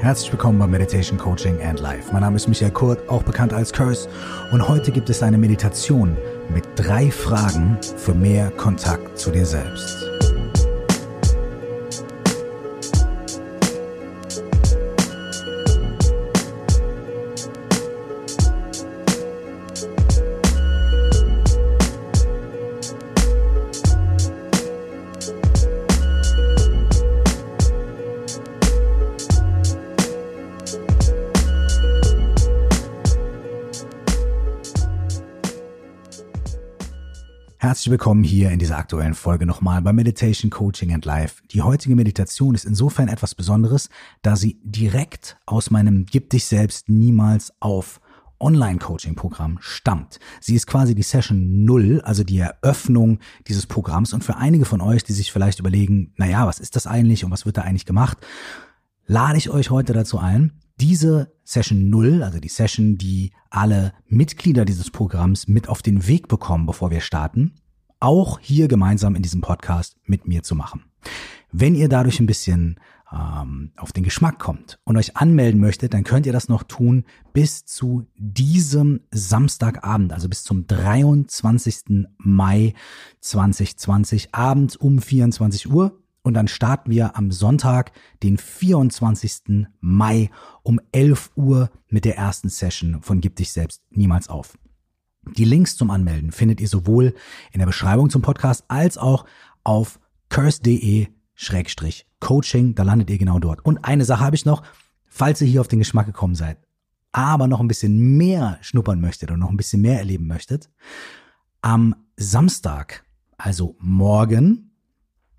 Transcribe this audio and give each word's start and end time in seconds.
Herzlich 0.00 0.30
willkommen 0.30 0.60
bei 0.60 0.66
Meditation 0.68 1.18
Coaching 1.18 1.60
and 1.60 1.80
Life. 1.80 2.12
Mein 2.12 2.20
Name 2.20 2.36
ist 2.36 2.46
Michael 2.46 2.70
Kurt, 2.70 3.08
auch 3.08 3.24
bekannt 3.24 3.52
als 3.52 3.72
Curse. 3.72 4.08
Und 4.52 4.68
heute 4.68 4.92
gibt 4.92 5.10
es 5.10 5.24
eine 5.24 5.36
Meditation 5.36 6.16
mit 6.54 6.64
drei 6.76 7.10
Fragen 7.10 7.76
für 7.96 8.14
mehr 8.14 8.52
Kontakt 8.52 9.18
zu 9.18 9.32
dir 9.32 9.44
selbst. 9.44 10.27
Herzlich 37.68 37.90
willkommen 37.90 38.24
hier 38.24 38.50
in 38.50 38.58
dieser 38.58 38.78
aktuellen 38.78 39.12
Folge 39.12 39.44
nochmal 39.44 39.82
bei 39.82 39.92
Meditation 39.92 40.50
Coaching 40.50 40.94
and 40.94 41.04
Life. 41.04 41.42
Die 41.50 41.60
heutige 41.60 41.96
Meditation 41.96 42.54
ist 42.54 42.64
insofern 42.64 43.08
etwas 43.08 43.34
Besonderes, 43.34 43.90
da 44.22 44.36
sie 44.36 44.58
direkt 44.64 45.36
aus 45.44 45.70
meinem 45.70 46.06
Gib 46.06 46.30
dich 46.30 46.46
selbst 46.46 46.88
niemals 46.88 47.52
auf 47.60 48.00
Online-Coaching-Programm 48.40 49.58
stammt. 49.60 50.18
Sie 50.40 50.54
ist 50.54 50.66
quasi 50.66 50.94
die 50.94 51.02
Session 51.02 51.66
Null, 51.66 52.00
also 52.00 52.24
die 52.24 52.38
Eröffnung 52.38 53.18
dieses 53.48 53.66
Programms. 53.66 54.14
Und 54.14 54.24
für 54.24 54.36
einige 54.36 54.64
von 54.64 54.80
euch, 54.80 55.04
die 55.04 55.12
sich 55.12 55.30
vielleicht 55.30 55.60
überlegen, 55.60 56.14
naja, 56.16 56.46
was 56.46 56.60
ist 56.60 56.74
das 56.74 56.86
eigentlich 56.86 57.22
und 57.26 57.30
was 57.30 57.44
wird 57.44 57.58
da 57.58 57.62
eigentlich 57.64 57.84
gemacht, 57.84 58.16
lade 59.04 59.36
ich 59.36 59.50
euch 59.50 59.68
heute 59.68 59.92
dazu 59.92 60.18
ein, 60.18 60.52
diese 60.80 61.32
Session 61.44 61.90
0, 61.90 62.22
also 62.22 62.40
die 62.40 62.48
Session, 62.48 62.98
die 62.98 63.32
alle 63.50 63.92
Mitglieder 64.06 64.64
dieses 64.64 64.90
Programms 64.90 65.48
mit 65.48 65.68
auf 65.68 65.82
den 65.82 66.06
Weg 66.06 66.28
bekommen, 66.28 66.66
bevor 66.66 66.90
wir 66.90 67.00
starten, 67.00 67.54
auch 68.00 68.38
hier 68.40 68.68
gemeinsam 68.68 69.16
in 69.16 69.22
diesem 69.22 69.40
Podcast 69.40 69.96
mit 70.04 70.28
mir 70.28 70.42
zu 70.42 70.54
machen. 70.54 70.84
Wenn 71.50 71.74
ihr 71.74 71.88
dadurch 71.88 72.20
ein 72.20 72.26
bisschen 72.26 72.78
ähm, 73.12 73.72
auf 73.76 73.92
den 73.92 74.04
Geschmack 74.04 74.38
kommt 74.38 74.78
und 74.84 74.96
euch 74.96 75.16
anmelden 75.16 75.60
möchtet, 75.60 75.94
dann 75.94 76.04
könnt 76.04 76.26
ihr 76.26 76.32
das 76.32 76.48
noch 76.48 76.62
tun 76.62 77.04
bis 77.32 77.64
zu 77.64 78.06
diesem 78.16 79.00
Samstagabend, 79.10 80.12
also 80.12 80.28
bis 80.28 80.42
zum 80.42 80.66
23. 80.66 82.06
Mai 82.18 82.74
2020, 83.20 84.34
abends 84.34 84.76
um 84.76 85.00
24 85.00 85.70
Uhr. 85.70 85.98
Und 86.28 86.34
dann 86.34 86.46
starten 86.46 86.90
wir 86.90 87.16
am 87.16 87.32
Sonntag, 87.32 87.90
den 88.22 88.36
24. 88.36 89.66
Mai 89.80 90.30
um 90.62 90.78
11 90.92 91.30
Uhr 91.36 91.70
mit 91.88 92.04
der 92.04 92.18
ersten 92.18 92.50
Session 92.50 93.00
von 93.00 93.22
Gib 93.22 93.36
dich 93.36 93.50
selbst 93.50 93.82
niemals 93.88 94.28
auf. 94.28 94.58
Die 95.38 95.46
Links 95.46 95.78
zum 95.78 95.90
Anmelden 95.90 96.30
findet 96.30 96.60
ihr 96.60 96.68
sowohl 96.68 97.14
in 97.50 97.60
der 97.60 97.66
Beschreibung 97.66 98.10
zum 98.10 98.20
Podcast 98.20 98.66
als 98.68 98.98
auch 98.98 99.24
auf 99.64 99.98
curse.de-coaching. 100.28 102.74
Da 102.74 102.82
landet 102.82 103.08
ihr 103.08 103.16
genau 103.16 103.38
dort. 103.38 103.64
Und 103.64 103.86
eine 103.86 104.04
Sache 104.04 104.22
habe 104.22 104.36
ich 104.36 104.44
noch, 104.44 104.62
falls 105.06 105.40
ihr 105.40 105.48
hier 105.48 105.62
auf 105.62 105.68
den 105.68 105.78
Geschmack 105.78 106.04
gekommen 106.04 106.34
seid, 106.34 106.58
aber 107.10 107.48
noch 107.48 107.60
ein 107.60 107.68
bisschen 107.68 108.18
mehr 108.18 108.58
schnuppern 108.60 109.00
möchtet 109.00 109.30
und 109.30 109.40
noch 109.40 109.48
ein 109.48 109.56
bisschen 109.56 109.80
mehr 109.80 109.96
erleben 109.96 110.26
möchtet. 110.26 110.68
Am 111.62 111.96
Samstag, 112.18 113.06
also 113.38 113.76
morgen, 113.78 114.67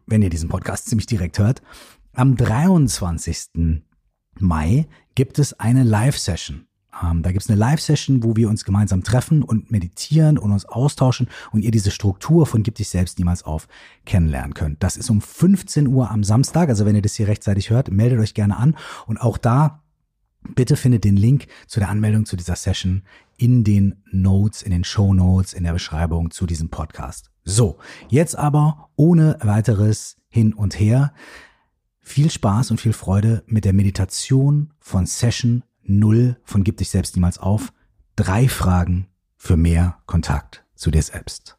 wenn 0.10 0.22
ihr 0.22 0.30
diesen 0.30 0.50
Podcast 0.50 0.88
ziemlich 0.88 1.06
direkt 1.06 1.40
hört, 1.40 1.62
am 2.14 2.36
23. 2.36 3.82
Mai 4.40 4.88
gibt 5.16 5.40
es 5.40 5.60
eine 5.60 5.84
Live-Session. 5.84 6.66
Ähm, 7.02 7.22
da 7.24 7.32
gibt 7.32 7.44
es 7.44 7.50
eine 7.50 7.60
Live-Session, 7.60 8.24
wo 8.24 8.36
wir 8.36 8.50
uns 8.50 8.66
gemeinsam 8.66 9.04
treffen 9.04 9.44
und 9.44 9.72
meditieren 9.72 10.38
und 10.38 10.52
uns 10.52 10.66
austauschen 10.66 11.30
und 11.52 11.61
ihr 11.61 11.72
diese 11.72 11.92
Struktur 11.92 12.45
von 12.45 12.64
Gib 12.64 12.76
dich 12.76 12.89
selbst 12.89 13.20
niemals 13.20 13.44
auf 13.44 13.67
kennenlernen 14.06 14.54
könnt. 14.54 14.83
Das 14.83 14.98
ist 14.98 15.10
um 15.10 15.22
15 15.22 15.88
Uhr 15.88 16.10
am 16.10 16.23
Samstag. 16.23 16.70
Also 16.70 16.86
wenn 16.86 16.95
ihr 16.95 17.02
das 17.02 17.16
hier 17.16 17.28
rechtzeitig 17.28 17.70
hört, 17.70 17.92
meldet 17.92 18.20
euch 18.20 18.33
gerne 18.33 18.58
an. 18.58 18.76
Und 19.06 19.17
auch 19.17 19.38
da 19.38 19.83
Bitte 20.56 20.78
findet 20.78 21.04
den 21.04 21.17
Link 21.17 21.48
zu 21.67 21.80
der 21.80 21.89
Anmeldung 21.89 22.26
zu 22.26 22.36
dieser 22.36 22.56
Session 22.56 23.04
in 23.38 23.64
den 23.64 24.02
Notes, 24.12 24.62
in 24.62 24.72
den 24.72 24.83
Show 24.83 25.14
Notes, 25.14 25.54
in 25.54 25.64
der 25.64 25.73
Beschreibung 25.73 26.32
zu 26.32 26.45
diesem 26.45 26.70
Podcast. 26.70 27.29
So, 27.44 27.77
jetzt 28.10 28.38
aber 28.38 28.89
ohne 28.95 29.38
weiteres 29.42 30.17
hin 30.27 30.54
und 30.54 30.80
her. 30.80 31.14
Viel 32.00 32.30
Spaß 32.30 32.72
und 32.72 32.82
viel 32.82 32.94
Freude 32.94 33.44
mit 33.48 33.66
der 33.66 33.73
Meditation 33.73 34.73
von 34.80 35.05
Session 35.05 35.64
0 35.83 36.38
von 36.44 36.64
Gib 36.64 36.77
dich 36.77 36.89
selbst 36.89 37.16
niemals 37.16 37.38
auf. 37.38 37.73
Drei 38.16 38.48
Fragen 38.48 39.08
für 39.38 39.58
mehr 39.58 40.00
Kontakt 40.05 40.66
zu 40.76 40.92
dir 40.92 41.02
selbst. 41.02 41.58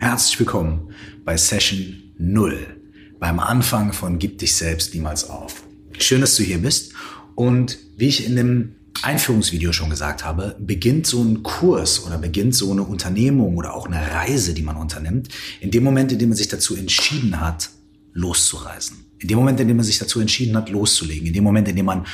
Herzlich 0.00 0.38
willkommen 0.40 0.92
bei 1.24 1.36
Session 1.36 2.14
0 2.18 2.80
beim 3.18 3.38
Anfang 3.38 3.92
von 3.92 4.18
Gib 4.18 4.38
dich 4.38 4.54
selbst 4.54 4.94
niemals 4.94 5.30
auf. 5.30 5.62
Schön, 5.98 6.20
dass 6.20 6.36
du 6.36 6.42
hier 6.42 6.58
bist. 6.58 6.92
Und 7.34 7.78
wie 7.96 8.08
ich 8.08 8.26
in 8.26 8.36
dem 8.36 8.76
Einführungsvideo 9.02 9.72
schon 9.72 9.90
gesagt 9.90 10.24
habe, 10.24 10.56
beginnt 10.58 11.06
so 11.06 11.22
ein 11.22 11.42
Kurs 11.42 12.04
oder 12.06 12.18
beginnt 12.18 12.54
so 12.54 12.70
eine 12.70 12.82
Unternehmung 12.82 13.56
oder 13.56 13.74
auch 13.74 13.86
eine 13.86 14.00
Reise, 14.00 14.54
die 14.54 14.62
man 14.62 14.76
unternimmt, 14.76 15.28
in 15.60 15.70
dem 15.70 15.84
Moment, 15.84 16.12
in 16.12 16.18
dem 16.18 16.30
man 16.30 16.36
sich 16.36 16.48
dazu 16.48 16.76
entschieden 16.76 17.40
hat, 17.40 17.70
loszureisen. 18.12 19.04
In 19.18 19.28
dem 19.28 19.38
Moment, 19.38 19.60
in 19.60 19.68
dem 19.68 19.76
man 19.76 19.84
sich 19.84 19.98
dazu 19.98 20.20
entschieden 20.20 20.56
hat, 20.56 20.70
loszulegen. 20.70 21.26
In 21.26 21.32
dem 21.32 21.44
Moment, 21.44 21.68
in 21.68 21.76
dem 21.76 21.86
man 21.86 22.06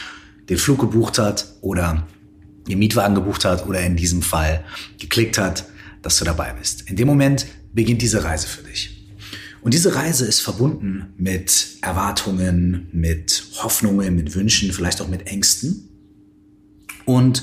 den 0.49 0.59
Flug 0.59 0.81
gebucht 0.81 1.19
hat 1.19 1.47
oder 1.61 2.07
den 2.69 2.79
Mietwagen 2.79 3.15
gebucht 3.15 3.45
hat 3.45 3.67
oder 3.67 3.81
in 3.81 3.97
diesem 3.97 4.23
Fall 4.23 4.65
geklickt 4.99 5.39
hat, 5.39 5.67
dass 6.03 6.19
du 6.19 6.25
dabei 6.25 6.53
bist. 6.53 6.89
In 6.89 6.97
dem 6.97 7.07
Moment 7.07 7.47
beginnt 7.73 8.03
diese 8.03 8.25
Reise 8.25 8.47
für 8.47 8.63
dich. 8.63 8.97
Und 9.63 9.75
diese 9.75 9.95
Reise 9.95 10.25
ist 10.25 10.41
verbunden 10.41 11.13
mit 11.19 11.79
Erwartungen, 11.83 12.89
mit 12.93 13.45
Hoffnungen, 13.63 14.15
mit 14.17 14.35
Wünschen, 14.35 14.73
vielleicht 14.73 15.03
auch 15.03 15.09
mit 15.09 15.27
Ängsten. 15.27 15.90
Und 17.11 17.43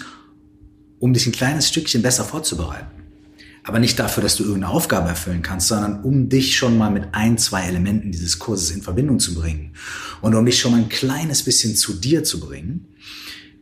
um 1.00 1.12
dich 1.12 1.26
ein 1.26 1.34
kleines 1.34 1.68
Stückchen 1.68 2.02
besser 2.02 2.24
vorzubereiten. 2.24 3.04
Aber 3.64 3.80
nicht 3.80 4.00
dafür, 4.00 4.24
dass 4.24 4.38
du 4.38 4.44
irgendeine 4.44 4.72
Aufgabe 4.72 5.10
erfüllen 5.10 5.42
kannst, 5.42 5.68
sondern 5.68 6.06
um 6.06 6.30
dich 6.30 6.56
schon 6.56 6.78
mal 6.78 6.90
mit 6.90 7.10
ein, 7.12 7.38
zwei 7.38 7.64
Elementen 7.64 8.14
dieses 8.14 8.40
Kurses 8.40 8.72
in 8.72 8.82
Verbindung 8.82 9.20
zu 9.20 9.36
bringen. 9.36 9.74
Und 10.22 10.36
um 10.36 10.46
dich 10.46 10.58
schon 10.58 10.72
mal 10.72 10.78
ein 10.78 10.88
kleines 10.88 11.44
bisschen 11.44 11.76
zu 11.76 11.92
dir 11.96 12.24
zu 12.24 12.40
bringen, 12.40 12.88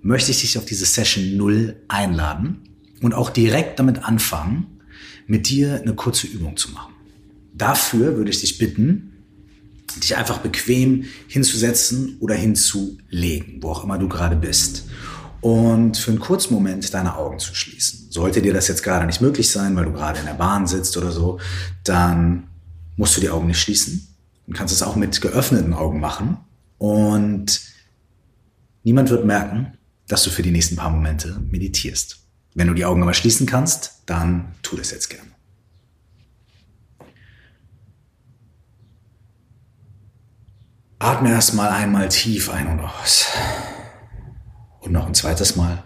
möchte 0.04 0.30
ich 0.30 0.42
dich 0.42 0.60
auf 0.60 0.66
diese 0.66 0.86
Session 0.86 1.38
Null 1.38 1.76
einladen 1.88 2.60
und 3.02 3.16
auch 3.16 3.32
direkt 3.32 3.80
damit 3.80 4.04
anfangen, 4.04 4.68
mit 5.26 5.50
dir 5.50 5.82
eine 5.82 5.96
kurze 5.96 6.28
Übung 6.28 6.56
zu 6.56 6.70
machen. 6.70 6.94
Dafür 7.56 8.16
würde 8.16 8.30
ich 8.30 8.42
dich 8.42 8.60
bitten, 8.60 9.12
dich 10.04 10.16
einfach 10.16 10.38
bequem 10.38 11.06
hinzusetzen 11.28 12.18
oder 12.20 12.36
hinzulegen, 12.36 13.64
wo 13.64 13.72
auch 13.72 13.84
immer 13.84 13.98
du 13.98 14.08
gerade 14.08 14.36
bist. 14.36 14.86
Und 15.46 15.96
für 15.98 16.10
einen 16.10 16.20
kurzen 16.20 16.56
Moment 16.56 16.92
deine 16.92 17.16
Augen 17.16 17.38
zu 17.38 17.54
schließen. 17.54 18.10
Sollte 18.10 18.42
dir 18.42 18.52
das 18.52 18.68
jetzt 18.68 18.82
gerade 18.82 19.06
nicht 19.06 19.22
möglich 19.22 19.52
sein, 19.52 19.76
weil 19.76 19.86
du 19.86 19.92
gerade 19.92 20.20
in 20.20 20.26
der 20.26 20.34
Bahn 20.34 20.66
sitzt 20.66 20.98
oder 20.98 21.12
so, 21.12 21.40
dann 21.84 22.48
musst 22.96 23.16
du 23.16 23.22
die 23.22 23.30
Augen 23.30 23.46
nicht 23.46 23.60
schließen 23.60 24.08
und 24.48 24.54
kannst 24.56 24.74
es 24.74 24.82
auch 24.82 24.96
mit 24.96 25.22
geöffneten 25.22 25.76
Augen 25.76 26.00
machen. 26.00 26.38
Und 26.80 27.62
niemand 28.82 29.12
wird 29.12 29.24
merken, 29.24 29.78
dass 30.08 30.24
du 30.24 30.32
für 30.32 30.42
die 30.42 30.50
nächsten 30.50 30.78
paar 30.78 30.90
Momente 30.90 31.40
meditierst. 31.52 32.18
Wenn 32.56 32.68
du 32.68 32.74
die 32.74 32.86
Augen 32.86 33.04
aber 33.04 33.14
schließen 33.14 33.46
kannst, 33.46 34.02
dann 34.08 34.56
tu 34.64 34.76
das 34.76 34.90
jetzt 34.90 35.12
gerne. 35.12 35.30
Atme 40.98 41.30
erstmal 41.30 41.70
einmal 41.70 42.10
tief 42.10 42.50
ein 42.50 42.66
und 42.66 42.80
aus. 42.80 43.28
Und 44.86 44.92
noch 44.92 45.08
ein 45.08 45.16
zweites 45.16 45.56
Mal. 45.56 45.84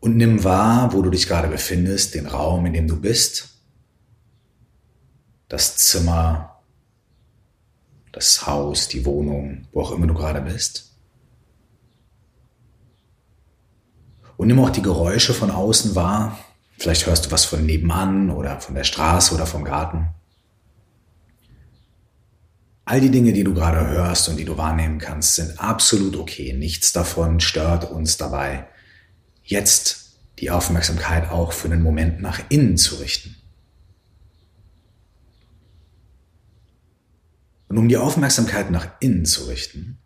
Und 0.00 0.16
nimm 0.16 0.44
wahr, 0.44 0.94
wo 0.94 1.02
du 1.02 1.10
dich 1.10 1.26
gerade 1.28 1.48
befindest, 1.48 2.14
den 2.14 2.26
Raum, 2.26 2.64
in 2.64 2.72
dem 2.72 2.88
du 2.88 2.98
bist, 2.98 3.60
das 5.48 5.76
Zimmer, 5.76 6.62
das 8.12 8.46
Haus, 8.46 8.88
die 8.88 9.04
Wohnung, 9.04 9.66
wo 9.72 9.82
auch 9.82 9.90
immer 9.90 10.06
du 10.06 10.14
gerade 10.14 10.40
bist. 10.40 10.96
Und 14.38 14.46
nimm 14.46 14.60
auch 14.60 14.70
die 14.70 14.82
Geräusche 14.82 15.34
von 15.34 15.50
außen 15.50 15.94
wahr. 15.94 16.38
Vielleicht 16.78 17.06
hörst 17.06 17.26
du 17.26 17.30
was 17.32 17.44
von 17.44 17.66
nebenan 17.66 18.30
oder 18.30 18.60
von 18.60 18.76
der 18.76 18.84
Straße 18.84 19.34
oder 19.34 19.46
vom 19.46 19.64
Garten. 19.64 20.08
All 22.84 23.00
die 23.00 23.10
Dinge, 23.10 23.32
die 23.32 23.44
du 23.44 23.52
gerade 23.52 23.86
hörst 23.86 24.28
und 24.28 24.36
die 24.36 24.44
du 24.44 24.56
wahrnehmen 24.56 24.98
kannst, 24.98 25.34
sind 25.34 25.58
absolut 25.60 26.16
okay. 26.16 26.52
Nichts 26.52 26.92
davon 26.92 27.40
stört 27.40 27.90
uns 27.90 28.16
dabei, 28.16 28.66
jetzt 29.42 30.20
die 30.38 30.50
Aufmerksamkeit 30.50 31.30
auch 31.30 31.52
für 31.52 31.68
den 31.68 31.82
Moment 31.82 32.22
nach 32.22 32.40
innen 32.48 32.76
zu 32.76 32.94
richten. 32.96 33.36
Und 37.66 37.76
um 37.76 37.88
die 37.88 37.98
Aufmerksamkeit 37.98 38.70
nach 38.70 38.88
innen 39.00 39.26
zu 39.26 39.44
richten, 39.44 39.98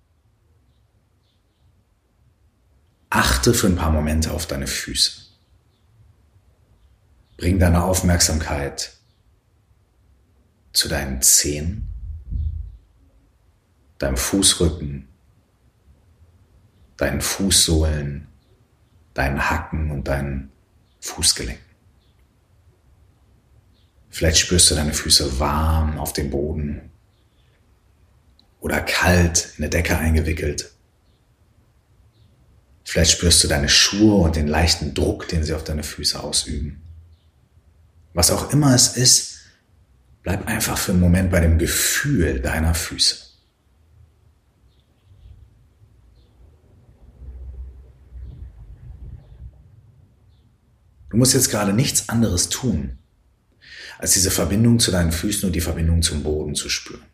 achte 3.11 3.53
für 3.53 3.67
ein 3.67 3.77
paar 3.77 3.93
Momente 3.93 4.33
auf 4.33 4.47
deine 4.47 4.67
Füße. 4.67 5.32
Bring 7.43 7.59
deine 7.59 7.83
Aufmerksamkeit 7.83 8.93
zu 10.73 10.87
deinen 10.87 11.23
Zehen, 11.23 11.89
deinem 13.99 14.17
Fußrücken, 14.17 15.09
deinen 16.97 17.21
Fußsohlen, 17.21 18.29
deinen 19.15 19.51
Hacken 19.51 19.91
und 19.91 20.07
deinen 20.07 20.53
Fußgelenken. 21.01 21.65
Vielleicht 24.09 24.39
spürst 24.39 24.71
du 24.71 24.77
deine 24.77 24.95
Füße 24.95 25.41
warm 25.41 25.99
auf 25.99 26.13
dem 26.13 26.31
Boden 26.31 26.93
oder 28.61 28.81
kalt 28.83 29.55
in 29.57 29.63
der 29.63 29.71
Decke 29.71 29.99
eingewickelt. 29.99 30.71
Vielleicht 32.85 33.11
spürst 33.11 33.43
du 33.43 33.49
deine 33.49 33.69
Schuhe 33.69 34.15
und 34.23 34.37
den 34.37 34.47
leichten 34.47 34.95
Druck, 34.95 35.27
den 35.27 35.43
sie 35.43 35.55
auf 35.55 35.65
deine 35.65 35.83
Füße 35.83 36.23
ausüben. 36.23 36.81
Was 38.15 38.31
auch 38.31 38.53
immer 38.53 38.75
es 38.75 38.97
ist, 38.97 39.41
bleib 40.23 40.47
einfach 40.47 40.77
für 40.77 40.93
einen 40.93 41.01
Moment 41.01 41.31
bei 41.31 41.41
dem 41.41 41.59
Gefühl 41.59 42.41
deiner 42.41 42.75
Füße. 42.75 43.17
Du 51.11 51.19
musst 51.19 51.35
jetzt 51.35 51.51
gerade 51.51 51.75
nichts 51.75 52.09
anderes 52.09 52.49
tun, 52.49 52.99
als 53.99 54.13
diese 54.13 54.31
Verbindung 54.31 54.79
zu 54.79 54.91
deinen 54.91 55.13
Füßen 55.13 55.47
und 55.47 55.53
die 55.53 55.61
Verbindung 55.61 56.01
zum 56.01 56.23
Boden 56.23 56.55
zu 56.55 56.71
spüren. 56.71 57.05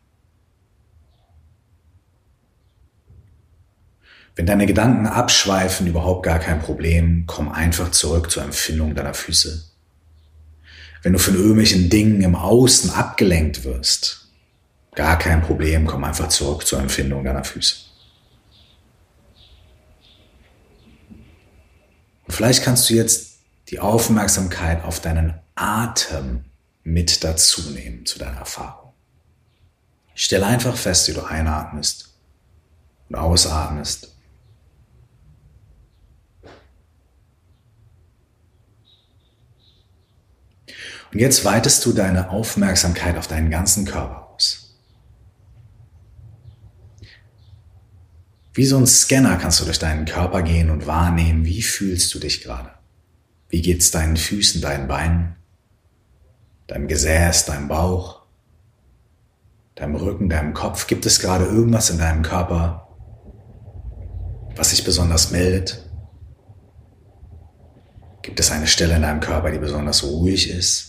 Wenn 4.35 4.45
deine 4.45 4.65
Gedanken 4.67 5.05
abschweifen, 5.05 5.85
überhaupt 5.85 6.23
gar 6.23 6.39
kein 6.39 6.61
Problem, 6.61 7.25
komm 7.27 7.51
einfach 7.51 7.91
zurück 7.91 8.31
zur 8.31 8.43
Empfindung 8.43 8.95
deiner 8.95 9.13
Füße. 9.13 9.68
Wenn 11.01 11.13
du 11.13 11.19
von 11.19 11.35
irgendwelchen 11.35 11.89
Dingen 11.89 12.21
im 12.21 12.35
Außen 12.35 12.91
abgelenkt 12.91 13.63
wirst, 13.63 14.27
gar 14.95 15.17
kein 15.17 15.41
Problem, 15.41 15.87
komm 15.87 16.03
einfach 16.03 16.29
zurück 16.29 16.65
zur 16.67 16.79
Empfindung 16.79 17.23
deiner 17.23 17.43
Füße. 17.43 17.75
Und 22.27 22.33
vielleicht 22.33 22.63
kannst 22.63 22.89
du 22.89 22.93
jetzt 22.93 23.39
die 23.69 23.79
Aufmerksamkeit 23.79 24.83
auf 24.83 24.99
deinen 24.99 25.35
Atem 25.55 26.45
mit 26.83 27.23
dazu 27.23 27.71
nehmen 27.71 28.05
zu 28.05 28.19
deiner 28.19 28.39
Erfahrung. 28.39 28.93
Stell 30.15 30.43
einfach 30.43 30.75
fest, 30.75 31.07
wie 31.07 31.13
du 31.13 31.23
einatmest 31.23 32.13
und 33.07 33.15
ausatmest. 33.15 34.15
Und 41.11 41.19
jetzt 41.19 41.43
weitest 41.43 41.85
du 41.85 41.93
deine 41.93 42.29
Aufmerksamkeit 42.29 43.17
auf 43.17 43.27
deinen 43.27 43.49
ganzen 43.49 43.85
Körper 43.85 44.29
aus. 44.29 44.77
Wie 48.53 48.65
so 48.65 48.77
ein 48.77 48.87
Scanner 48.87 49.37
kannst 49.37 49.61
du 49.61 49.65
durch 49.65 49.79
deinen 49.79 50.05
Körper 50.05 50.41
gehen 50.43 50.69
und 50.69 50.85
wahrnehmen, 50.85 51.45
wie 51.45 51.61
fühlst 51.61 52.13
du 52.13 52.19
dich 52.19 52.41
gerade. 52.41 52.71
Wie 53.47 53.61
geht's 53.61 53.89
deinen 53.89 54.17
Füßen, 54.17 54.61
deinen 54.61 54.87
Beinen, 54.87 55.35
deinem 56.67 56.87
Gesäß, 56.87 57.45
deinem 57.45 57.67
Bauch, 57.67 58.23
deinem 59.75 59.95
Rücken, 59.95 60.29
deinem 60.29 60.53
Kopf? 60.53 60.87
Gibt 60.87 61.05
es 61.05 61.19
gerade 61.19 61.45
irgendwas 61.45 61.89
in 61.89 61.97
deinem 61.97 62.21
Körper, 62.21 62.87
was 64.55 64.71
sich 64.71 64.83
besonders 64.83 65.31
meldet? 65.31 65.89
Gibt 68.21 68.39
es 68.39 68.51
eine 68.51 68.67
Stelle 68.67 68.97
in 68.97 69.01
deinem 69.01 69.21
Körper, 69.21 69.49
die 69.49 69.57
besonders 69.57 70.03
ruhig 70.03 70.49
ist? 70.51 70.88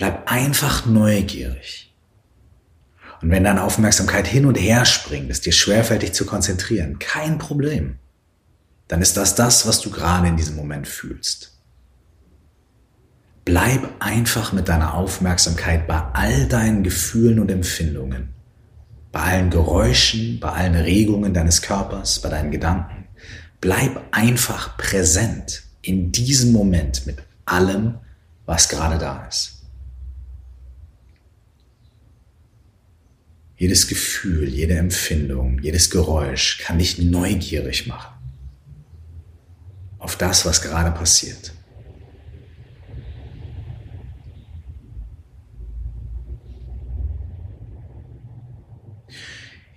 Bleib 0.00 0.28
einfach 0.28 0.84
neugierig. 0.86 1.94
Und 3.22 3.30
wenn 3.30 3.44
deine 3.44 3.62
Aufmerksamkeit 3.62 4.26
hin 4.26 4.46
und 4.46 4.56
her 4.56 4.84
springt, 4.84 5.30
es 5.30 5.40
dir 5.40 5.52
schwerfällt, 5.52 6.02
dich 6.02 6.14
zu 6.14 6.26
konzentrieren, 6.26 6.98
kein 6.98 7.38
Problem 7.38 8.00
dann 8.90 9.02
ist 9.02 9.16
das 9.16 9.36
das, 9.36 9.68
was 9.68 9.80
du 9.80 9.90
gerade 9.90 10.26
in 10.26 10.36
diesem 10.36 10.56
Moment 10.56 10.88
fühlst. 10.88 11.56
Bleib 13.44 13.88
einfach 14.00 14.52
mit 14.52 14.68
deiner 14.68 14.94
Aufmerksamkeit 14.94 15.86
bei 15.86 16.02
all 16.12 16.46
deinen 16.48 16.82
Gefühlen 16.82 17.38
und 17.38 17.52
Empfindungen, 17.52 18.30
bei 19.12 19.20
allen 19.20 19.50
Geräuschen, 19.50 20.40
bei 20.40 20.48
allen 20.48 20.74
Regungen 20.74 21.32
deines 21.32 21.62
Körpers, 21.62 22.18
bei 22.18 22.30
deinen 22.30 22.50
Gedanken. 22.50 23.04
Bleib 23.60 24.02
einfach 24.10 24.76
präsent 24.76 25.62
in 25.82 26.10
diesem 26.10 26.50
Moment 26.50 27.06
mit 27.06 27.18
allem, 27.46 27.94
was 28.44 28.68
gerade 28.68 28.98
da 28.98 29.24
ist. 29.28 29.59
Jedes 33.60 33.88
Gefühl, 33.88 34.48
jede 34.48 34.78
Empfindung, 34.78 35.58
jedes 35.60 35.90
Geräusch 35.90 36.56
kann 36.62 36.78
dich 36.78 36.98
neugierig 36.98 37.86
machen 37.86 38.14
auf 39.98 40.16
das, 40.16 40.46
was 40.46 40.62
gerade 40.62 40.92
passiert. 40.92 41.52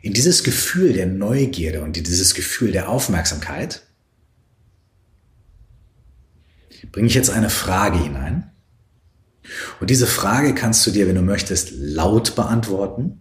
In 0.01 0.13
dieses 0.13 0.45
Gefühl 0.45 0.93
der 0.93 1.07
Neugierde 1.07 1.83
und 1.83 1.97
dieses 1.97 2.35
Gefühl 2.35 2.71
der 2.71 2.87
Aufmerksamkeit 2.87 3.85
bringe 6.93 7.07
ich 7.07 7.15
jetzt 7.15 7.31
eine 7.31 7.49
Frage 7.49 8.01
hinein. 8.01 8.49
Und 9.81 9.89
diese 9.89 10.07
Frage 10.07 10.55
kannst 10.55 10.87
du 10.87 10.91
dir, 10.91 11.05
wenn 11.05 11.15
du 11.15 11.21
möchtest, 11.21 11.71
laut 11.73 12.37
beantworten, 12.37 13.19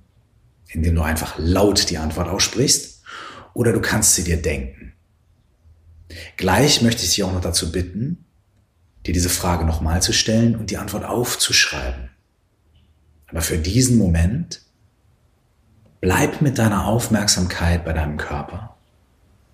indem 0.73 0.95
du 0.95 1.03
einfach 1.03 1.35
laut 1.39 1.91
die 1.91 1.99
Antwort 1.99 2.29
aussprichst, 2.29 3.03
oder 3.55 3.73
du 3.73 3.81
kannst 3.81 4.15
sie 4.15 4.25
dir 4.25 4.41
denken. 4.41 4.93
Gleich 6.37 6.83
möchte 6.83 7.05
ich 7.05 7.11
Sie 7.11 7.23
auch 7.23 7.33
noch 7.33 7.41
dazu 7.41 7.71
bitten, 7.71 8.25
dir 9.07 9.13
diese 9.13 9.29
Frage 9.29 9.65
nochmal 9.65 10.03
zu 10.03 10.13
stellen 10.13 10.57
und 10.57 10.71
die 10.71 10.79
Antwort 10.79 11.05
aufzuschreiben. 11.05 12.11
Aber 13.29 13.43
für 13.43 13.59
diesen 13.59 13.97
Moment 13.97 14.63
bleib 16.01 16.43
mit 16.43 16.59
deiner 16.59 16.87
Aufmerksamkeit 16.87 17.85
bei 17.85 17.93
deinem 17.93 18.17
Körper, 18.17 18.77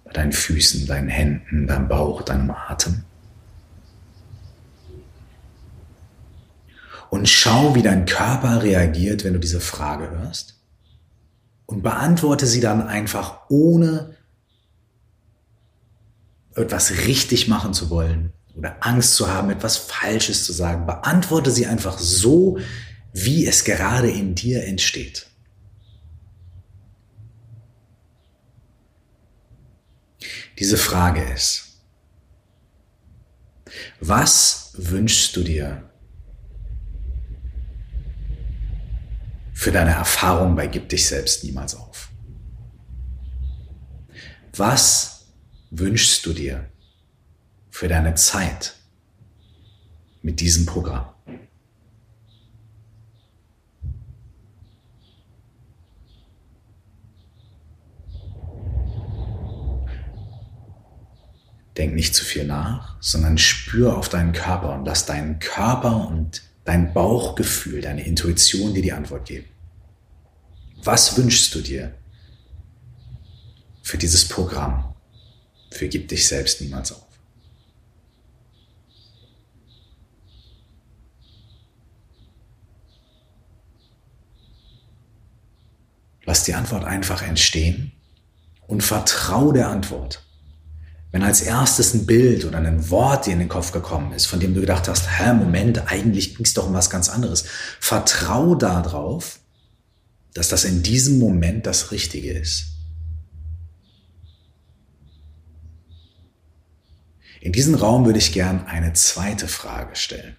bei 0.04 0.12
deinen 0.12 0.32
Füßen, 0.32 0.86
deinen 0.86 1.08
Händen, 1.08 1.66
deinem 1.66 1.88
Bauch, 1.88 2.22
deinem 2.22 2.50
Atem. 2.50 3.04
Und 7.10 7.28
schau, 7.28 7.74
wie 7.74 7.82
dein 7.82 8.04
Körper 8.04 8.62
reagiert, 8.62 9.24
wenn 9.24 9.32
du 9.32 9.38
diese 9.38 9.60
Frage 9.60 10.10
hörst. 10.10 10.57
Und 11.68 11.82
beantworte 11.82 12.46
sie 12.46 12.60
dann 12.60 12.88
einfach 12.88 13.42
ohne 13.50 14.16
etwas 16.54 16.90
richtig 17.06 17.46
machen 17.46 17.74
zu 17.74 17.90
wollen 17.90 18.32
oder 18.54 18.78
Angst 18.80 19.14
zu 19.14 19.28
haben, 19.28 19.50
etwas 19.50 19.76
Falsches 19.76 20.44
zu 20.44 20.54
sagen. 20.54 20.86
Beantworte 20.86 21.50
sie 21.50 21.66
einfach 21.66 21.98
so, 21.98 22.58
wie 23.12 23.46
es 23.46 23.64
gerade 23.64 24.10
in 24.10 24.34
dir 24.34 24.64
entsteht. 24.64 25.26
Diese 30.58 30.78
Frage 30.78 31.22
ist, 31.22 31.82
was 34.00 34.72
wünschst 34.78 35.36
du 35.36 35.42
dir 35.42 35.87
für 39.58 39.72
deine 39.72 39.90
Erfahrung 39.90 40.54
bei 40.54 40.68
Gib 40.68 40.88
dich 40.88 41.08
selbst 41.08 41.42
niemals 41.42 41.74
auf? 41.74 42.10
Was 44.54 45.26
wünschst 45.70 46.24
du 46.24 46.32
dir 46.32 46.70
für 47.68 47.88
deine 47.88 48.14
Zeit 48.14 48.76
mit 50.22 50.38
diesem 50.38 50.64
Programm? 50.64 51.08
Denk 61.76 61.96
nicht 61.96 62.14
zu 62.14 62.24
viel 62.24 62.44
nach, 62.44 62.96
sondern 63.00 63.38
spür 63.38 63.96
auf 63.96 64.08
deinen 64.08 64.32
Körper 64.32 64.74
und 64.74 64.84
lass 64.84 65.04
deinen 65.04 65.40
Körper 65.40 66.06
und 66.06 66.42
dein 66.68 66.92
Bauchgefühl, 66.92 67.80
deine 67.80 68.04
Intuition 68.04 68.74
die 68.74 68.82
die 68.82 68.92
Antwort 68.92 69.26
geben. 69.26 69.46
Was 70.84 71.16
wünschst 71.16 71.54
du 71.54 71.62
dir 71.62 71.94
für 73.82 73.96
dieses 73.96 74.28
Programm? 74.28 74.94
Für 75.70 75.88
gib 75.88 76.08
dich 76.08 76.28
selbst 76.28 76.60
niemals 76.60 76.92
auf. 76.92 77.06
Lass 86.26 86.44
die 86.44 86.52
Antwort 86.52 86.84
einfach 86.84 87.22
entstehen 87.22 87.92
und 88.66 88.82
vertraue 88.82 89.54
der 89.54 89.70
Antwort. 89.70 90.27
Wenn 91.10 91.22
als 91.22 91.40
erstes 91.40 91.94
ein 91.94 92.04
Bild 92.04 92.44
oder 92.44 92.58
ein 92.58 92.90
Wort 92.90 93.26
dir 93.26 93.32
in 93.32 93.38
den 93.38 93.48
Kopf 93.48 93.72
gekommen 93.72 94.12
ist, 94.12 94.26
von 94.26 94.40
dem 94.40 94.54
du 94.54 94.60
gedacht 94.60 94.88
hast, 94.88 95.08
hä, 95.18 95.32
Moment, 95.32 95.90
eigentlich 95.90 96.36
ging 96.36 96.44
es 96.44 96.52
doch 96.52 96.66
um 96.66 96.74
was 96.74 96.90
ganz 96.90 97.08
anderes. 97.08 97.44
Vertrau 97.80 98.54
darauf, 98.54 99.38
dass 100.34 100.48
das 100.48 100.64
in 100.64 100.82
diesem 100.82 101.18
Moment 101.18 101.66
das 101.66 101.92
Richtige 101.92 102.32
ist. 102.32 102.66
In 107.40 107.52
diesem 107.52 107.74
Raum 107.74 108.04
würde 108.04 108.18
ich 108.18 108.32
gern 108.32 108.66
eine 108.66 108.92
zweite 108.92 109.48
Frage 109.48 109.96
stellen. 109.96 110.36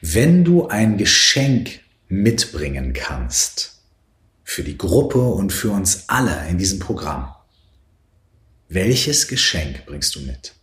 Wenn 0.00 0.44
du 0.44 0.68
ein 0.68 0.98
Geschenk 0.98 1.80
mitbringen 2.08 2.92
kannst 2.92 3.82
für 4.44 4.62
die 4.62 4.78
Gruppe 4.78 5.20
und 5.20 5.52
für 5.52 5.70
uns 5.70 6.08
alle 6.08 6.48
in 6.48 6.58
diesem 6.58 6.78
Programm, 6.78 7.34
welches 8.70 9.26
Geschenk 9.26 9.84
bringst 9.84 10.14
du 10.14 10.20
mit? 10.20 10.54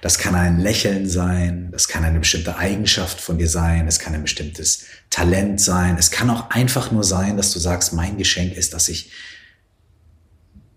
Das 0.00 0.16
kann 0.18 0.36
ein 0.36 0.60
Lächeln 0.60 1.08
sein, 1.08 1.70
das 1.72 1.88
kann 1.88 2.04
eine 2.04 2.20
bestimmte 2.20 2.56
Eigenschaft 2.56 3.20
von 3.20 3.36
dir 3.36 3.48
sein, 3.48 3.88
es 3.88 3.98
kann 3.98 4.14
ein 4.14 4.22
bestimmtes 4.22 4.84
Talent 5.10 5.60
sein, 5.60 5.96
es 5.98 6.12
kann 6.12 6.30
auch 6.30 6.50
einfach 6.50 6.92
nur 6.92 7.02
sein, 7.02 7.36
dass 7.36 7.52
du 7.52 7.58
sagst, 7.58 7.92
mein 7.92 8.16
Geschenk 8.16 8.54
ist, 8.54 8.74
dass 8.74 8.88
ich 8.88 9.10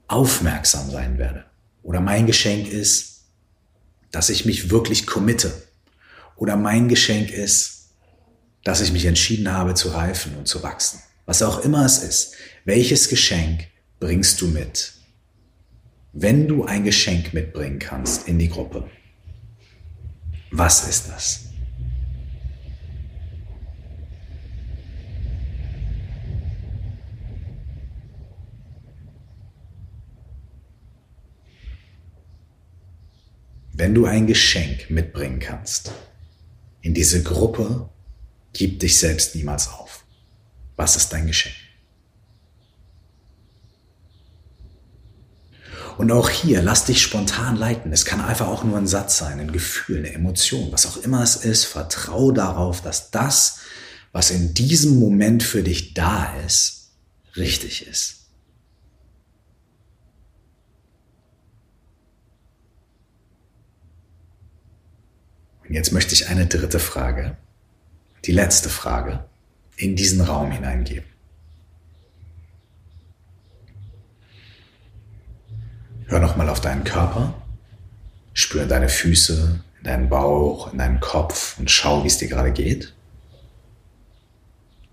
aufmerksam 0.08 0.90
sein 0.90 1.20
werde. 1.20 1.46
Oder 1.84 2.02
mein 2.02 2.26
Geschenk 2.26 2.68
ist, 2.68 3.26
dass 4.12 4.30
ich 4.30 4.46
mich 4.46 4.72
wirklich 4.72 5.06
committe. 5.06 5.54
Oder 6.36 6.56
mein 6.56 6.90
Geschenk 6.90 7.30
ist, 7.30 7.92
dass 8.64 8.82
ich 8.82 8.92
mich 8.92 9.06
entschieden 9.06 9.52
habe 9.54 9.76
zu 9.76 9.90
reifen 9.90 10.36
und 10.36 10.48
zu 10.48 10.64
wachsen. 10.64 11.00
Was 11.26 11.44
auch 11.44 11.64
immer 11.64 11.86
es 11.86 12.00
ist. 12.00 12.34
Welches 12.64 13.10
Geschenk 13.10 13.68
bringst 14.00 14.40
du 14.40 14.48
mit? 14.48 14.94
Wenn 16.14 16.48
du 16.48 16.64
ein 16.64 16.84
Geschenk 16.84 17.34
mitbringen 17.34 17.80
kannst 17.80 18.28
in 18.28 18.38
die 18.38 18.50
Gruppe, 18.50 18.88
was 20.52 20.88
ist 20.88 21.10
das? 21.10 21.46
Wenn 33.74 33.96
du 33.96 34.06
ein 34.06 34.28
Geschenk 34.28 34.92
mitbringen 34.92 35.40
kannst 35.40 35.92
in 36.82 36.94
diese 36.94 37.24
Gruppe, 37.24 37.90
gib 38.54 38.80
dich 38.80 39.00
selbst 39.00 39.34
niemals 39.34 39.68
auf. 39.68 40.06
Was 40.76 40.96
ist 40.96 41.10
dein 41.10 41.26
Geschenk? 41.26 41.71
Und 46.02 46.12
auch 46.12 46.32
hier, 46.32 46.64
lass 46.64 46.86
dich 46.86 47.00
spontan 47.00 47.56
leiten. 47.58 47.94
Es 47.94 48.06
kann 48.06 48.22
einfach 48.22 48.48
auch 48.48 48.64
nur 48.64 48.76
ein 48.76 48.88
Satz 48.88 49.20
sein, 49.20 49.40
ein 49.40 49.52
Gefühl, 49.52 50.00
eine 50.00 50.12
Emotion, 50.12 50.72
was 50.72 50.88
auch 50.88 50.98
immer 50.98 51.22
es 51.22 51.36
ist. 51.36 51.66
Vertrau 51.66 52.32
darauf, 52.32 52.82
dass 52.82 53.12
das, 53.12 53.60
was 54.12 54.32
in 54.32 54.56
diesem 54.56 55.00
Moment 55.00 55.44
für 55.44 55.62
dich 55.62 55.94
da 55.94 56.34
ist, 56.44 56.90
richtig 57.36 57.86
ist. 57.88 58.32
Und 65.68 65.76
jetzt 65.76 65.92
möchte 65.92 66.16
ich 66.16 66.30
eine 66.30 66.48
dritte 66.48 66.80
Frage, 66.80 67.38
die 68.26 68.32
letzte 68.32 68.70
Frage, 68.70 69.24
in 69.76 69.96
diesen 69.96 70.22
Raum 70.22 70.50
hineingeben. 70.50 71.11
Hör 76.12 76.20
nochmal 76.20 76.50
auf 76.50 76.60
deinen 76.60 76.84
Körper, 76.84 77.34
spür 78.34 78.66
deine 78.66 78.90
Füße, 78.90 79.62
in 79.78 79.84
deinen 79.86 80.10
Bauch, 80.10 80.74
in 80.74 80.78
deinen 80.78 81.00
Kopf 81.00 81.58
und 81.58 81.72
schau, 81.72 82.04
wie 82.04 82.08
es 82.08 82.18
dir 82.18 82.28
gerade 82.28 82.52
geht. 82.52 82.94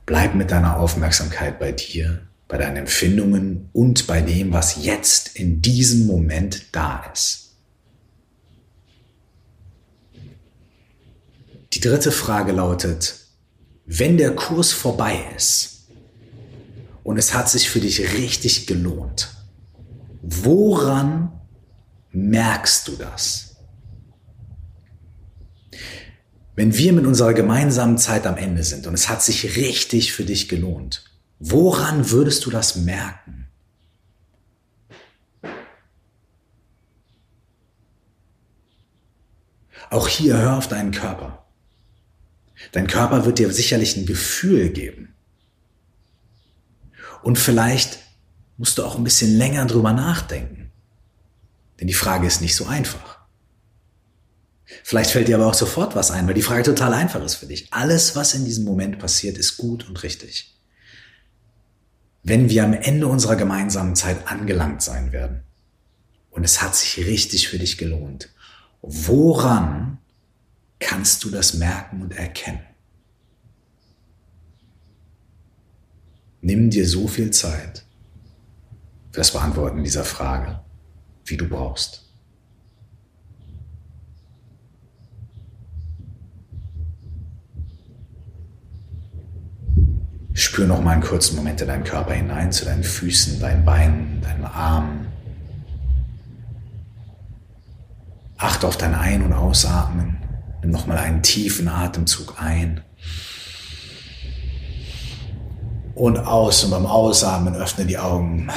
Bleib 0.07 0.37
mit 0.37 0.53
deiner 0.53 0.77
Aufmerksamkeit 0.77 1.59
bei 1.59 1.73
dir, 1.73 2.23
bei 2.47 2.57
deinen 2.57 2.77
Empfindungen 2.77 3.69
und 3.73 4.07
bei 4.07 4.21
dem, 4.21 4.53
was 4.53 4.85
jetzt 4.85 5.35
in 5.35 5.61
diesem 5.61 6.07
Moment 6.07 6.67
da 6.71 7.05
ist. 7.13 7.57
Die 11.73 11.81
dritte 11.81 12.13
Frage 12.13 12.53
lautet, 12.53 13.17
wenn 13.87 14.19
der 14.19 14.37
Kurs 14.37 14.71
vorbei 14.71 15.19
ist 15.37 15.89
und 17.03 17.19
es 17.19 17.35
hat 17.35 17.51
sich 17.51 17.69
für 17.69 17.81
dich 17.81 18.13
richtig 18.13 18.69
gelohnt, 18.69 19.35
Woran 20.23 21.33
merkst 22.11 22.89
du 22.89 22.97
das? 22.97 23.57
Wenn 26.57 26.77
wir 26.77 26.93
mit 26.93 27.07
unserer 27.07 27.35
gemeinsamen 27.35 27.99
Zeit 27.99 28.27
am 28.27 28.37
Ende 28.37 28.65
sind 28.65 28.87
und 28.89 28.95
es 28.95 29.09
hat 29.09 29.23
sich 29.23 29.57
richtig 29.57 30.13
für 30.13 30.25
dich 30.25 30.49
gelohnt, 30.49 31.05
woran 31.39 32.11
würdest 32.11 32.45
du 32.47 32.51
das 32.51 32.75
merken? 32.75 33.49
Auch 39.91 40.09
hier 40.09 40.37
hör 40.37 40.57
auf 40.57 40.69
deinen 40.69 40.91
Körper. 40.91 41.47
Dein 42.73 42.89
Körper 42.89 43.25
wird 43.25 43.39
dir 43.39 43.53
sicherlich 43.53 43.97
ein 43.97 44.05
Gefühl 44.05 44.71
geben. 44.71 45.15
Und 47.23 47.39
vielleicht 47.39 48.01
musst 48.59 48.77
du 48.77 48.85
auch 48.85 48.97
ein 48.97 49.05
bisschen 49.05 49.39
länger 49.39 49.65
drüber 49.65 49.93
nachdenken. 49.93 50.71
Denn 51.81 51.87
die 51.87 51.95
Frage 51.95 52.27
ist 52.27 52.43
nicht 52.43 52.57
so 52.57 52.67
einfach. 52.67 53.19
Vielleicht 54.85 55.11
fällt 55.11 55.29
dir 55.29 55.37
aber 55.37 55.47
auch 55.47 55.55
sofort 55.55 55.95
was 55.95 56.11
ein, 56.11 56.27
weil 56.27 56.35
die 56.35 56.43
Frage 56.43 56.65
total 56.65 56.93
einfach 56.93 57.23
ist 57.23 57.37
für 57.37 57.47
dich. 57.47 57.73
Alles, 57.73 58.17
was 58.17 58.35
in 58.35 58.45
diesem 58.45 58.65
Moment 58.65 58.99
passiert, 58.99 59.39
ist 59.39 59.57
gut 59.57 59.89
und 59.89 60.03
richtig. 60.03 60.55
Wenn 62.23 62.51
wir 62.51 62.65
am 62.65 62.75
Ende 62.75 63.07
unserer 63.07 63.37
gemeinsamen 63.37 63.97
Zeit 63.97 64.29
angelangt 64.29 64.83
sein 64.83 65.13
werden 65.13 65.45
und 66.31 66.45
es 66.45 66.61
hat 66.61 66.75
sich 66.75 66.99
richtig 67.07 67.49
für 67.49 67.59
dich 67.59 67.79
gelohnt, 67.79 68.29
woran 68.83 69.99
kannst 70.81 71.25
du 71.25 71.31
das 71.31 71.55
merken 71.55 72.03
und 72.03 72.13
erkennen? 72.13 72.61
Nimm 76.41 76.71
dir 76.71 76.87
so 76.87 77.09
viel 77.09 77.31
Zeit 77.31 77.85
das 79.19 79.33
Beantworten 79.33 79.83
dieser 79.83 80.05
Frage, 80.05 80.61
wie 81.25 81.37
du 81.37 81.49
brauchst. 81.49 82.05
Spür 90.35 90.69
noch 90.69 90.81
mal 90.81 90.93
einen 90.93 91.03
kurzen 91.03 91.35
Moment 91.35 91.61
in 91.61 91.67
deinen 91.67 91.83
Körper 91.83 92.15
hinein, 92.15 92.53
zu 92.53 92.65
deinen 92.65 92.85
Füßen, 92.85 93.41
deinen 93.41 93.65
Beinen, 93.65 94.21
deinen 94.23 94.45
Armen. 94.45 95.09
Achte 98.37 98.69
auf 98.69 98.77
dein 98.77 98.95
Ein- 98.95 99.25
und 99.25 99.33
Ausatmen. 99.33 100.19
Nimm 100.61 100.71
noch 100.71 100.87
mal 100.87 100.97
einen 100.97 101.25
tiefen 101.25 101.67
Atemzug 101.67 102.41
ein. 102.41 102.83
Und 105.97 106.19
aus 106.19 106.63
und 106.63 106.71
beim 106.71 106.87
Ausatmen 106.87 107.57
öffne 107.57 107.85
die 107.85 107.99
Augen 107.99 108.49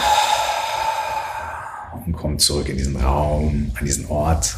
und 2.11 2.17
komm 2.17 2.39
zurück 2.39 2.67
in 2.67 2.75
diesen 2.77 2.97
Raum, 2.97 3.71
an 3.73 3.85
diesen 3.85 4.05
Ort, 4.07 4.57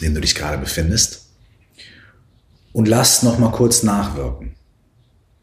in 0.00 0.06
dem 0.06 0.14
du 0.14 0.22
dich 0.22 0.34
gerade 0.34 0.56
befindest. 0.56 1.26
Und 2.72 2.88
lass 2.88 3.22
noch 3.22 3.38
mal 3.38 3.52
kurz 3.52 3.82
nachwirken. 3.82 4.54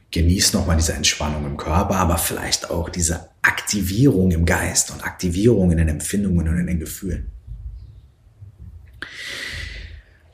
Genieß 0.09 0.53
noch 0.53 0.65
mal 0.65 0.75
diese 0.75 0.93
Entspannung 0.93 1.45
im 1.45 1.57
Körper, 1.57 1.95
aber 1.95 2.17
vielleicht 2.17 2.71
auch 2.71 2.89
diese 2.89 3.29
Aktivierung 3.43 4.31
im 4.31 4.45
Geist 4.45 4.89
und 4.89 5.03
Aktivierung 5.03 5.71
in 5.71 5.77
den 5.77 5.87
Empfindungen 5.89 6.47
und 6.47 6.57
in 6.57 6.67
den 6.67 6.79
Gefühlen. 6.79 7.31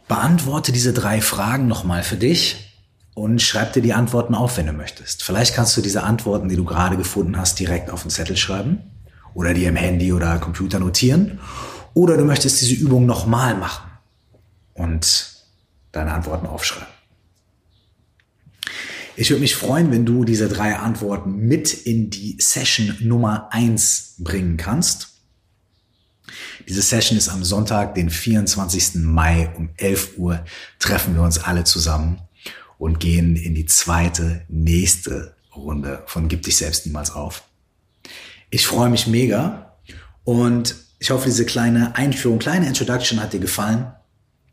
Beantworte 0.08 0.72
diese 0.72 0.94
drei 0.94 1.20
Fragen 1.20 1.68
noch 1.68 1.84
mal 1.84 2.04
für 2.04 2.18
dich 2.18 2.78
und 3.14 3.42
schreib 3.42 3.74
dir 3.74 3.82
die 3.82 3.94
Antworten 3.94 4.36
auf, 4.36 4.58
wenn 4.58 4.68
du 4.68 4.74
möchtest. 4.74 5.24
Vielleicht 5.24 5.54
kannst 5.54 5.76
du 5.76 5.82
diese 5.82 6.04
Antworten, 6.04 6.48
die 6.48 6.56
du 6.56 6.64
gerade 6.64 6.96
gefunden 6.96 7.38
hast, 7.38 7.60
direkt 7.60 7.90
auf 7.90 8.04
den 8.04 8.10
Zettel 8.10 8.38
schreiben 8.38 8.84
oder 9.34 9.54
dir 9.54 9.70
im 9.70 9.76
Handy 9.76 10.14
oder 10.14 10.38
Computer 10.40 10.80
notieren. 10.80 11.40
Oder 11.94 12.18
du 12.18 12.26
möchtest 12.26 12.62
diese 12.62 12.76
Übung 12.76 13.06
nochmal 13.06 13.56
machen 13.56 13.90
und 14.74 15.34
deine 15.92 16.14
Antworten 16.14 16.46
aufschreiben. 16.46 16.88
Ich 19.16 19.30
würde 19.30 19.42
mich 19.42 19.56
freuen, 19.56 19.92
wenn 19.92 20.06
du 20.06 20.24
diese 20.24 20.48
drei 20.48 20.78
Antworten 20.78 21.36
mit 21.36 21.74
in 21.74 22.10
die 22.10 22.38
Session 22.40 22.96
Nummer 23.02 23.50
eins 23.52 24.16
bringen 24.20 24.56
kannst. 24.56 25.10
Diese 26.70 26.82
Session 26.82 27.18
ist 27.18 27.28
am 27.28 27.44
Sonntag, 27.44 27.96
den 27.96 28.10
24. 28.10 28.96
Mai 29.04 29.52
um 29.58 29.72
11 29.76 30.18
Uhr 30.18 30.46
treffen 30.80 31.16
wir 31.16 31.24
uns 31.24 31.38
alle 31.38 31.66
zusammen 31.66 32.22
und 32.78 33.02
gehen 33.02 33.36
in 33.36 33.56
die 33.56 33.66
zweite, 33.66 34.46
nächste 34.48 35.36
Runde 35.54 36.04
von 36.06 36.30
Gib 36.30 36.44
dich 36.44 36.56
selbst 36.56 36.86
niemals 36.86 37.12
auf. 37.12 37.44
Ich 38.50 38.66
freue 38.66 38.90
mich 38.90 39.08
mega 39.08 39.76
und 40.24 40.76
ich 41.00 41.12
hoffe, 41.12 41.26
diese 41.26 41.46
kleine 41.46 41.96
Einführung, 41.96 42.40
kleine 42.40 42.68
Introduction 42.68 43.22
hat 43.22 43.34
dir 43.34 43.40
gefallen. 43.40 43.92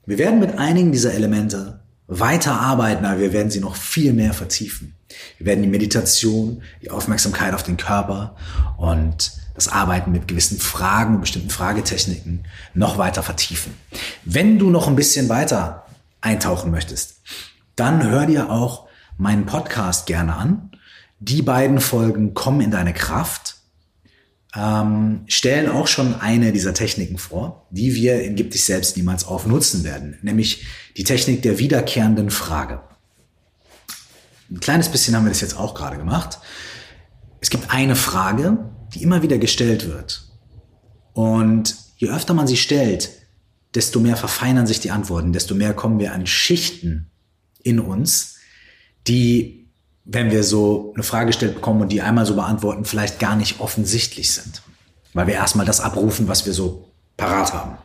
Wir 0.04 0.18
werden 0.18 0.38
mit 0.38 0.58
einigen 0.58 0.92
dieser 0.92 1.14
Elemente 1.14 1.80
weiter 2.06 2.60
arbeiten, 2.60 3.04
aber 3.04 3.20
wir 3.20 3.32
werden 3.32 3.50
sie 3.50 3.60
noch 3.60 3.74
viel 3.74 4.12
mehr 4.12 4.32
vertiefen. 4.32 4.94
Wir 5.38 5.46
werden 5.46 5.62
die 5.62 5.68
Meditation, 5.68 6.62
die 6.82 6.90
Aufmerksamkeit 6.90 7.54
auf 7.54 7.62
den 7.62 7.76
Körper 7.76 8.36
und 8.76 9.32
das 9.54 9.68
Arbeiten 9.68 10.12
mit 10.12 10.28
gewissen 10.28 10.58
Fragen 10.58 11.14
und 11.14 11.20
bestimmten 11.22 11.50
Fragetechniken 11.50 12.44
noch 12.74 12.98
weiter 12.98 13.22
vertiefen. 13.22 13.74
Wenn 14.24 14.58
du 14.58 14.70
noch 14.70 14.86
ein 14.86 14.96
bisschen 14.96 15.28
weiter 15.28 15.86
eintauchen 16.20 16.70
möchtest, 16.70 17.22
dann 17.74 18.02
hör 18.08 18.26
dir 18.26 18.50
auch 18.50 18.86
meinen 19.16 19.46
Podcast 19.46 20.06
gerne 20.06 20.36
an. 20.36 20.70
Die 21.18 21.42
beiden 21.42 21.80
Folgen 21.80 22.34
kommen 22.34 22.60
in 22.60 22.70
deine 22.70 22.92
Kraft 22.92 23.55
ähm, 24.56 25.25
stellen 25.26 25.68
auch 25.70 25.86
schon 25.86 26.14
eine 26.20 26.52
dieser 26.52 26.72
Techniken 26.72 27.18
vor, 27.18 27.66
die 27.70 27.94
wir 27.94 28.22
in 28.22 28.36
Gib 28.36 28.52
dich 28.52 28.64
selbst 28.64 28.96
niemals 28.96 29.26
auf 29.26 29.46
nutzen 29.46 29.84
werden, 29.84 30.18
nämlich 30.22 30.66
die 30.96 31.04
Technik 31.04 31.42
der 31.42 31.58
wiederkehrenden 31.58 32.30
Frage. 32.30 32.80
Ein 34.50 34.60
kleines 34.60 34.88
bisschen 34.88 35.14
haben 35.14 35.25
wir 35.25 35.30
das 35.30 35.40
jetzt 35.40 35.58
auch 35.58 35.75
gerade 35.75 35.98
gemacht. 35.98 36.38
Es 37.40 37.50
gibt 37.50 37.70
eine 37.70 37.96
Frage, 37.96 38.70
die 38.94 39.02
immer 39.02 39.22
wieder 39.22 39.38
gestellt 39.38 39.88
wird. 39.88 40.22
Und 41.12 41.76
je 41.96 42.08
öfter 42.08 42.32
man 42.32 42.46
sie 42.46 42.56
stellt, 42.56 43.10
desto 43.75 44.00
mehr 44.00 44.16
verfeinern 44.16 44.66
sich 44.66 44.80
die 44.80 44.90
Antworten, 44.90 45.32
desto 45.32 45.54
mehr 45.54 45.75
kommen 45.75 45.98
wir 45.98 46.12
an 46.12 46.26
Schichten 46.26 47.10
in 47.62 47.80
uns, 47.80 48.36
die 49.06 49.65
wenn 50.06 50.30
wir 50.30 50.44
so 50.44 50.92
eine 50.94 51.02
Frage 51.02 51.26
gestellt 51.26 51.56
bekommen 51.56 51.82
und 51.82 51.90
die 51.90 52.00
einmal 52.00 52.25
so 52.25 52.36
beantworten, 52.36 52.84
vielleicht 52.84 53.18
gar 53.18 53.36
nicht 53.36 53.60
offensichtlich 53.60 54.32
sind. 54.32 54.62
Weil 55.12 55.26
wir 55.26 55.34
erstmal 55.34 55.66
das 55.66 55.80
abrufen, 55.80 56.28
was 56.28 56.46
wir 56.46 56.52
so 56.52 56.88
parat 57.16 57.52
haben. 57.52 57.76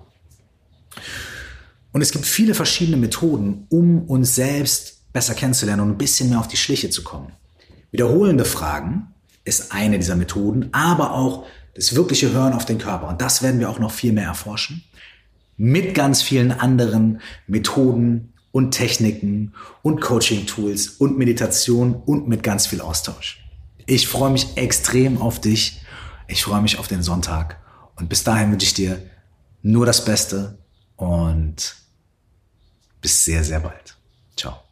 Und 1.92 2.02
es 2.02 2.12
gibt 2.12 2.26
viele 2.26 2.54
verschiedene 2.54 2.98
Methoden, 2.98 3.66
um 3.70 4.04
uns 4.04 4.36
selbst 4.36 5.12
besser 5.12 5.34
kennenzulernen 5.34 5.82
und 5.82 5.90
ein 5.90 5.98
bisschen 5.98 6.30
mehr 6.30 6.40
auf 6.40 6.48
die 6.48 6.58
Schliche 6.58 6.90
zu 6.90 7.04
kommen. 7.04 7.34
Wiederholende 7.90 8.46
Fragen 8.46 9.08
ist 9.44 9.74
eine 9.74 9.98
dieser 9.98 10.16
Methoden, 10.16 10.70
aber 10.72 11.14
auch 11.14 11.46
das 11.74 11.96
wirkliche 11.96 12.32
Hören 12.32 12.54
auf 12.54 12.66
den 12.66 12.78
Körper. 12.78 13.08
Und 13.10 13.22
das 13.22 13.42
werden 13.42 13.60
wir 13.60 13.70
auch 13.70 13.80
noch 13.80 13.92
viel 13.92 14.14
mehr 14.14 14.26
erforschen. 14.26 14.84
Mit 15.58 15.96
ganz 15.96 16.22
vielen 16.22 16.52
anderen 16.52 17.20
Methoden, 17.48 18.34
und 18.52 18.72
Techniken 18.72 19.54
und 19.82 20.02
Coaching-Tools 20.02 20.90
und 21.00 21.18
Meditation 21.18 21.96
und 22.06 22.28
mit 22.28 22.44
ganz 22.44 22.68
viel 22.68 22.82
Austausch. 22.82 23.44
Ich 23.86 24.08
freue 24.08 24.32
mich 24.32 24.58
extrem 24.58 25.22
auf 25.22 25.42
dich. 25.42 25.82
Ich 26.28 26.44
freue 26.44 26.62
mich 26.62 26.78
auf 26.78 26.88
den 26.88 27.04
Sonntag. 27.04 27.60
Und 27.96 28.10
bis 28.10 28.24
dahin 28.24 28.52
wünsche 28.52 28.66
ich 28.66 28.74
dir 28.74 29.02
nur 29.62 29.86
das 29.86 30.04
Beste 30.06 30.58
und 30.96 31.76
bis 33.02 33.26
sehr, 33.26 33.44
sehr 33.44 33.60
bald. 33.60 33.98
Ciao. 34.36 34.71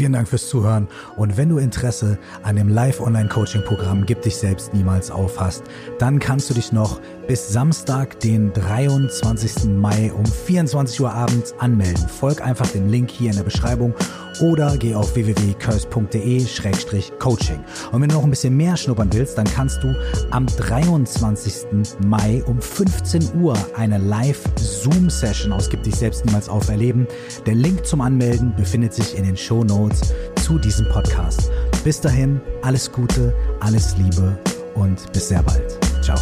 Vielen 0.00 0.14
Dank 0.14 0.28
fürs 0.28 0.48
Zuhören 0.48 0.88
und 1.18 1.36
wenn 1.36 1.50
du 1.50 1.58
Interesse 1.58 2.18
an 2.42 2.56
dem 2.56 2.70
Live-Online-Coaching-Programm 2.70 4.06
Gib 4.06 4.22
dich 4.22 4.34
selbst 4.34 4.72
niemals 4.72 5.10
auf 5.10 5.38
hast, 5.38 5.64
dann 5.98 6.18
kannst 6.18 6.48
du 6.48 6.54
dich 6.54 6.72
noch 6.72 7.02
bis 7.28 7.50
Samstag, 7.50 8.18
den 8.20 8.50
23. 8.54 9.66
Mai 9.66 10.10
um 10.10 10.24
24 10.24 11.02
Uhr 11.02 11.12
abends 11.12 11.54
anmelden. 11.58 12.08
Folg 12.08 12.40
einfach 12.40 12.66
dem 12.68 12.88
Link 12.88 13.10
hier 13.10 13.28
in 13.28 13.36
der 13.36 13.42
Beschreibung 13.42 13.92
oder 14.40 14.76
geh 14.76 14.94
auf 14.94 15.14
www.curse.de-coaching. 15.14 17.60
Und 17.92 18.00
wenn 18.00 18.08
du 18.08 18.16
noch 18.16 18.24
ein 18.24 18.30
bisschen 18.30 18.56
mehr 18.56 18.76
schnuppern 18.76 19.12
willst, 19.12 19.38
dann 19.38 19.46
kannst 19.46 19.82
du 19.82 19.94
am 20.30 20.46
23. 20.46 21.98
Mai 22.06 22.42
um 22.46 22.60
15 22.60 23.40
Uhr 23.40 23.56
eine 23.76 23.98
Live-Zoom-Session 23.98 25.52
aus 25.52 25.68
Gib 25.68 25.82
dich 25.82 25.96
selbst 25.96 26.24
niemals 26.24 26.48
auf 26.48 26.68
erleben. 26.68 27.06
Der 27.46 27.54
Link 27.54 27.86
zum 27.86 28.00
Anmelden 28.00 28.54
befindet 28.56 28.94
sich 28.94 29.16
in 29.16 29.24
den 29.24 29.36
Show 29.36 29.64
Notes 29.64 30.14
zu 30.42 30.58
diesem 30.58 30.88
Podcast. 30.88 31.50
Bis 31.84 32.00
dahin, 32.00 32.40
alles 32.62 32.90
Gute, 32.90 33.34
alles 33.60 33.96
Liebe 33.96 34.38
und 34.74 35.12
bis 35.12 35.28
sehr 35.28 35.42
bald. 35.42 35.78
Ciao. 36.02 36.18